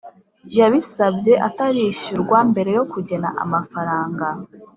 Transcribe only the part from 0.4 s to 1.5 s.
Yabisabye